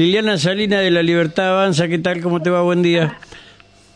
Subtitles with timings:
[0.00, 2.22] Liliana Salina de La Libertad Avanza, ¿qué tal?
[2.22, 2.62] ¿Cómo te va?
[2.62, 3.18] Buen día.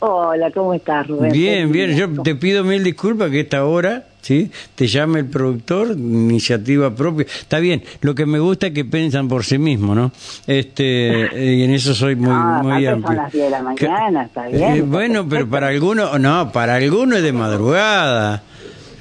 [0.00, 1.32] Hola, ¿cómo estás, Rubén?
[1.32, 1.96] Bien, bien.
[1.96, 4.50] Yo te pido mil disculpas que esta hora, ¿sí?
[4.74, 7.24] Te llame el productor, iniciativa propia.
[7.24, 10.12] Está bien, lo que me gusta es que piensan por sí mismos, ¿no?
[10.46, 13.06] Este, y en eso soy muy, Ah, muy amplio.
[13.06, 14.62] son las 10 de la mañana, está bien.
[14.76, 18.42] Eh, bueno, pero para algunos, no, para algunos es de madrugada.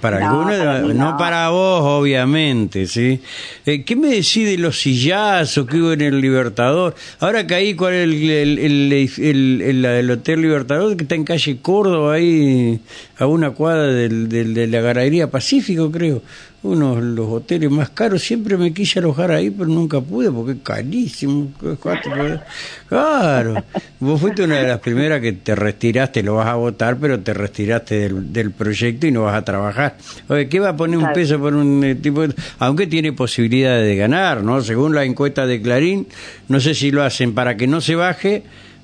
[0.00, 0.94] Para No, algunos, es para no.
[1.10, 1.16] no.
[1.16, 3.20] para vos, obviamente, ¿sí?
[3.66, 6.94] Eh, ¿Qué me decís de los sillazos que hubo en el Libertador?
[7.18, 11.24] Ahora caí con el, el, el, el- el- la del Hotel Libertador, que está en
[11.24, 12.78] calle Córdoba, ahí
[13.18, 16.22] a una cuadra del, del- de la Galería Pacífico, creo.
[16.60, 18.20] Uno de los hoteles más caros.
[18.22, 21.52] Siempre me quise alojar ahí, pero nunca pude porque es carísimo.
[21.80, 22.40] Cuatro-
[22.88, 23.62] Claro.
[24.00, 27.32] Vos fuiste una de las primeras que te retiraste, lo vas a votar, pero te
[27.32, 29.96] retiraste del, del proyecto y no vas a trabajar.
[30.28, 33.86] Oye, ¿qué va a poner un peso por un eh, tipo de- Aunque tiene posibilidades
[33.86, 34.60] de ganar, ¿no?
[34.62, 36.08] Según la encuesta de Clarín,
[36.48, 38.42] no sé si lo hacen para que no se baje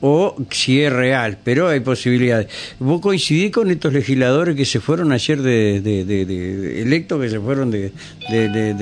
[0.00, 2.48] o si es real, pero hay posibilidades.
[2.78, 7.28] ¿Vos coincidís con estos legisladores que se fueron ayer de, de, de- de- electos, que
[7.30, 7.92] se fueron de,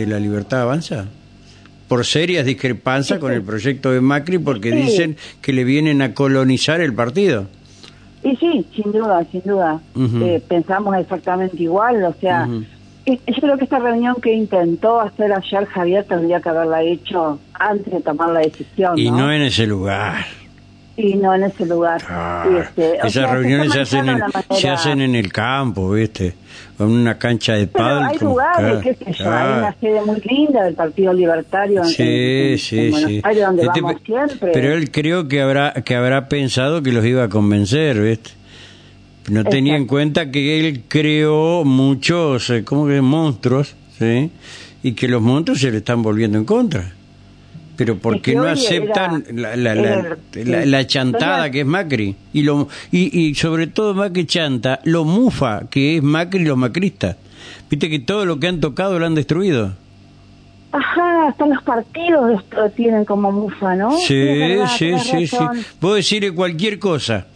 [0.06, 1.06] la libertad avanza?
[1.88, 4.76] Por serias discrepancias con el proyecto de Macri, porque Sí.
[4.76, 7.46] dicen que le vienen a colonizar el partido.
[8.22, 9.80] Y sí, sin duda, sin duda.
[10.22, 12.48] Eh, pensamos exactamente igual, o sea,
[13.06, 17.92] yo creo que esta reunión que intentó hacer ayer Javier tendría que haberla hecho antes
[17.92, 19.18] de tomar la decisión, Y ¿no?
[19.18, 20.24] no en ese lugar.
[20.96, 22.00] Y no en ese lugar.
[22.08, 26.34] Ah, Y, este, esas sea, reuniones se hacen, en, se hacen en el campo, ¿viste?
[26.78, 28.04] En una cancha de pádel.
[28.04, 29.42] hay lugares, qué sé yo, ah.
[29.52, 32.02] hay una sede muy linda del Partido Libertario Sí,
[32.52, 33.20] en- sí, en Buenos sí.
[33.24, 34.50] Aires, donde Este, vamos siempre.
[34.52, 38.30] Pero él creo que habrá que habrá pensado que los iba a convencer, ¿viste?
[39.30, 44.30] No tenía en cuenta que él creó muchos, eh, ¿cómo que monstruos, sí?
[44.82, 46.92] Y que los monstruos se le están volviendo en contra.
[47.76, 50.68] Pero porque que no aceptan era- la, la, la, era- la- sí.
[50.70, 55.04] la chantada que es Macri y lo y, y sobre todo más que chanta lo
[55.04, 57.16] mufa que es Macri y los macristas
[57.68, 59.72] viste que todo lo que han tocado lo han destruido
[60.72, 63.92] Ajá, hasta los partidos lo tienen como mufa, ¿no?
[63.96, 65.36] Sí, verdad, sí, sí, sí.
[65.80, 67.28] Vos decirle cualquier cosa,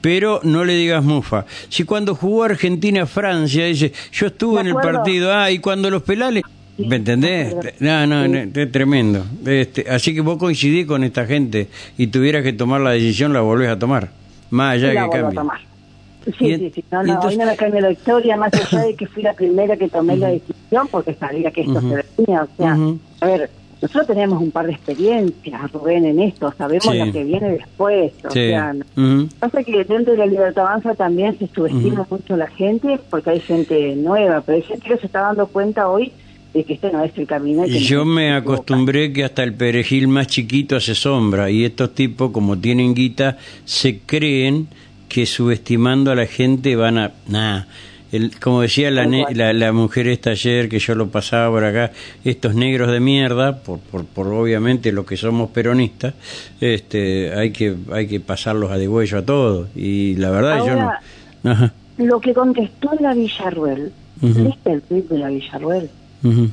[0.00, 1.46] pero no le digas mufa.
[1.68, 6.42] Si cuando jugó Argentina-Francia dice, yo estuve en el partido, ah, y cuando los pelales...
[6.86, 7.54] ¿Me entendés?
[7.80, 9.24] No, no, no, es tremendo.
[9.46, 11.68] Este, así que vos coincidís con esta gente
[11.98, 14.10] y tuvieras que tomar la decisión, la volvés a tomar.
[14.50, 15.34] Más allá de que vuelvo a cambie.
[15.38, 15.60] tomar.
[16.38, 16.84] Sí, sí, sí.
[16.90, 19.32] No, no, entonces- hoy no me cambia la historia, más allá de que fui la
[19.32, 22.42] primera que tomé la decisión porque sabía que esto se venía.
[22.42, 22.76] O sea,
[23.20, 26.52] a ver, nosotros tenemos un par de experiencias, Rubén, en esto.
[26.58, 26.98] Sabemos Sí.
[26.98, 28.12] lo que viene después.
[28.24, 28.48] O Sí.
[28.48, 28.74] sea.
[29.38, 33.40] Pasa que dentro de la libertad avanza también se subestima mucho la gente porque hay
[33.40, 36.12] gente nueva, pero hay gente que se está dando cuenta hoy
[36.54, 37.64] de que no es el camino.
[37.66, 41.64] y que Y yo me acostumbré que hasta el perejil más chiquito hace sombra y
[41.64, 44.68] estos tipos como tienen guita se creen
[45.08, 47.66] que subestimando a la gente van a nada
[48.12, 51.64] el, como decía la, ne- la, la mujer esta ayer que yo lo pasaba por
[51.64, 51.92] acá
[52.24, 56.14] estos negros de mierda por, por, por obviamente los que somos peronistas
[56.60, 61.52] este hay que hay que pasarlos a degüello a todos y la verdad yo no
[61.52, 61.72] Ajá.
[61.98, 63.92] Lo que contestó la Villarruel.
[64.20, 65.88] ¿viste el tweet de la Villarruel?
[66.22, 66.50] Ujú.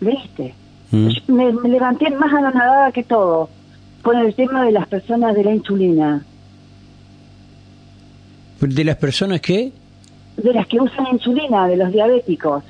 [0.00, 0.54] ¿Viste?
[0.90, 3.48] Yo me, me levanté más anonadada que todo
[4.02, 6.24] con el tema de las personas de la insulina,
[8.60, 9.72] de las personas que
[10.36, 12.64] de las que usan insulina, de los diabéticos.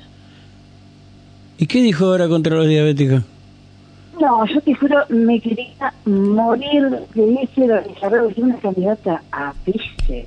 [1.57, 3.23] ¿y qué dijo ahora contra los diabéticos?
[4.19, 10.25] No, yo te juro, me quería morir la Villarruel, es una candidata a vice.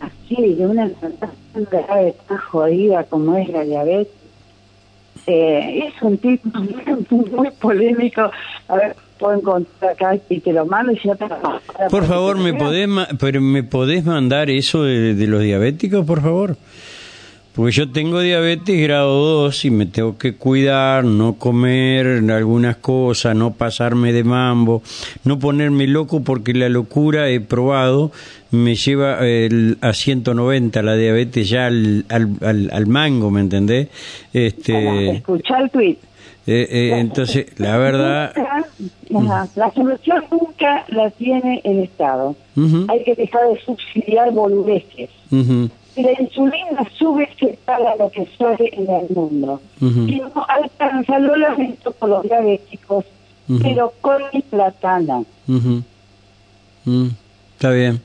[0.00, 1.30] Así de una enfermedad
[1.70, 4.12] grave tan jodida como es la diabetes
[5.26, 6.48] eh, es un tipo
[7.10, 8.30] muy polémico
[8.68, 11.60] a ver puedo encontrar acá y te lo mando y no te lo mando.
[11.90, 16.22] Por favor, ¿me podés, ma- pero ¿me podés mandar eso de, de los diabéticos, por
[16.22, 16.56] favor?
[17.60, 23.36] Porque yo tengo diabetes grado 2 y me tengo que cuidar, no comer algunas cosas,
[23.36, 24.82] no pasarme de mambo,
[25.24, 28.12] no ponerme loco porque la locura, he probado,
[28.50, 33.88] me lleva el- a 190 la diabetes ya al, al, al, al mango, ¿me entendés?
[34.32, 35.96] Este, escuchá el tweet
[36.46, 38.32] eh, eh, entonces, la verdad...
[39.14, 42.34] Ajá, la solución nunca la tiene el Estado.
[42.88, 45.10] Hay que dejar de subsidiar boludeces.
[45.30, 50.06] Ujú, si la insulina sube se paga lo que sale en el mundo ujú.
[50.08, 53.04] y no alcanza lo lamento por los diabéticos
[53.62, 55.82] pero con mi platana Ujú.
[56.84, 57.08] Mm,
[57.54, 58.00] Está bien.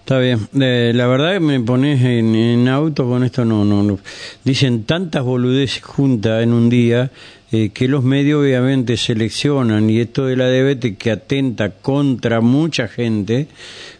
[0.00, 0.48] Está bien.
[0.60, 3.98] Eh, la verdad que me pones en, en auto con esto, no, no, no.
[4.44, 7.10] Dicen tantas boludeces juntas en un día
[7.52, 12.86] eh, que los medios obviamente seleccionan y esto de la diabetes que atenta contra mucha
[12.88, 13.46] gente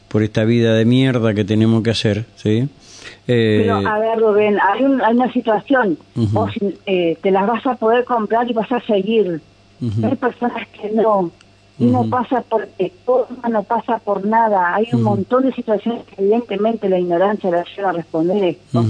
[0.08, 2.68] por esta vida de mierda que tenemos que hacer, ¿sí?
[3.32, 6.50] Eh, Pero a ver, Rubén, hay, una situación, vos
[6.84, 9.40] eh, te las vas a poder comprar y vas a seguir.
[9.80, 11.30] Hay personas que no,
[11.78, 12.92] y no pasa porque
[13.48, 14.74] no pasa por nada.
[14.74, 18.84] Hay un montón de situaciones que evidentemente la ignorancia la lleva a responder esto.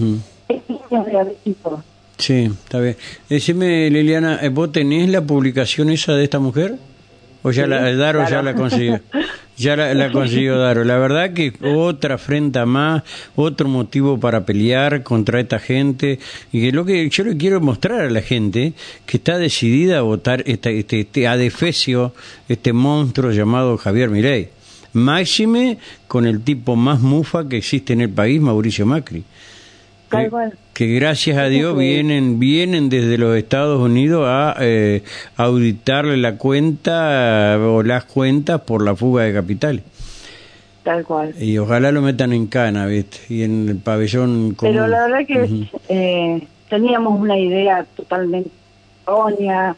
[0.49, 1.83] Es diabético.
[2.17, 2.97] Sí, está bien.
[3.29, 6.77] Decime, Liliana, ¿vos tenés la publicación esa de esta mujer?
[7.43, 9.01] ¿O ya la, Daro ya la consiguió?
[9.61, 10.85] Ya la, consiguió Daro.
[10.85, 13.03] La verdad que otra afrenta más,
[13.37, 16.19] otro motivo para pelear contra esta gente.
[16.51, 18.73] Y que lo que yo le quiero mostrar a la gente
[19.05, 22.15] que está decidida a votar este, este, este adefesio,
[22.49, 24.49] este monstruo llamado Javier Mirey.
[24.95, 25.77] Máxime
[26.09, 29.25] con el tipo más mufa que existe en el país, Mauricio Macri
[30.75, 35.03] que, gracias a Dios vienen vienen desde los Estados Unidos a eh,
[35.37, 39.85] auditarle la cuenta o las cuentas por la fuga de capitales.
[40.83, 41.35] Tal cual.
[41.41, 43.19] Y ojalá lo metan en cana, ¿viste?
[43.29, 44.75] Y en el pabellón común.
[44.75, 48.51] Pero la verdad que eh, teníamos una idea totalmente
[49.06, 49.77] errónea.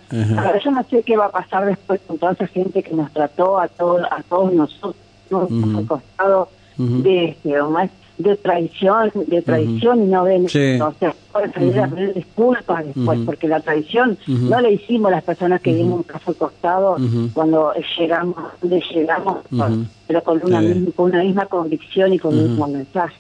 [0.65, 3.59] yo no sé qué va a pasar después con toda esa gente que nos trató
[3.59, 4.97] a, todos a todos nosotros,
[5.31, 7.55] nos ha costado de este,
[8.23, 10.79] de traición, de traición y no ven, sí.
[10.81, 15.75] o sea, a pedir disculpas después, porque la traición no la hicimos las personas que
[15.75, 16.97] dimos un caso costado
[17.33, 19.39] cuando llegamos, donde llegamos,
[20.07, 23.17] pero con una, misma, con una misma convicción y con un mismo mensaje.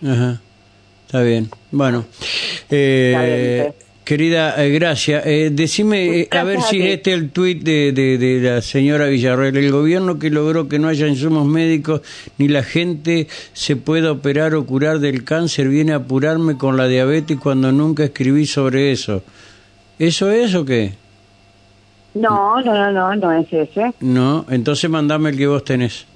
[1.06, 2.04] Está bien, bueno.
[2.70, 3.72] Eh,
[4.04, 5.24] Querida, eh, gracias.
[5.26, 9.56] Eh, decime, eh, a ver si este es el tuit de, de, la señora Villarreal.
[9.56, 12.00] El gobierno que logró que no haya insumos médicos
[12.36, 16.88] ni la gente se pueda operar o curar del cáncer viene a apurarme con la
[16.88, 19.22] diabetes cuando nunca escribí sobre eso.
[20.00, 20.94] ¿Eso es o qué?
[22.14, 23.94] No, no, no, no, no es ese.
[24.00, 26.06] No, entonces mandame el que vos tenés.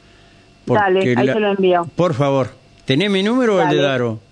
[0.66, 1.88] Dale, ahí te lo envío.
[1.94, 2.48] Por favor.
[2.84, 4.25] ¿Tenés mi número o el de Daro?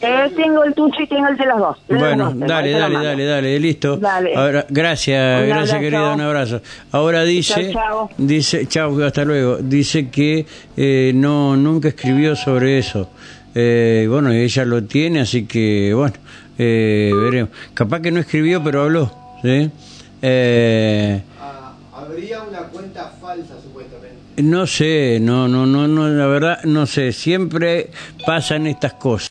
[0.00, 1.78] Eh, tengo el tuyo y tengo el de los dos.
[1.88, 4.00] bueno, dale, dale, dale, dale, listo.
[4.34, 6.60] Ahora, gracias, gracias querida, un abrazo.
[6.90, 7.72] Ahora dice,
[8.18, 9.58] dice, chao, hasta luego.
[9.58, 10.44] Dice que
[10.76, 13.10] eh, no, nunca escribió sobre eso.
[13.54, 16.14] Eh, bueno, ella lo tiene, así que bueno,
[16.58, 17.50] eh, veremos.
[17.74, 19.10] Capaz que no escribió, pero habló.
[19.42, 19.70] ¿sí?
[20.22, 21.22] Eh,
[21.94, 24.12] habría una cuenta falsa, supuestamente.
[24.38, 27.12] No sé, no, no, no, no, la verdad, no sé.
[27.12, 27.90] Siempre
[28.26, 29.20] pasan estas cosas.